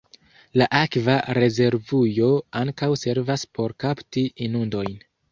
[0.59, 2.29] La akva rezervujo
[2.61, 4.97] ankaŭ servas por kapti inundojn.